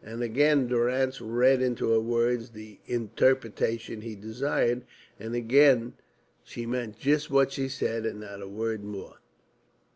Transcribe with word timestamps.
And 0.00 0.22
again 0.22 0.68
Durrance 0.68 1.20
read 1.20 1.60
into 1.60 1.90
her 1.90 1.98
words 2.00 2.50
the 2.50 2.78
interpretation 2.86 4.00
he 4.02 4.14
desired; 4.14 4.82
and 5.18 5.34
again 5.34 5.94
she 6.44 6.66
meant 6.66 7.00
just 7.00 7.32
what 7.32 7.50
she 7.50 7.68
said, 7.68 8.06
and 8.06 8.20
not 8.20 8.40
a 8.40 8.46
word 8.48 8.84
more. 8.84 9.16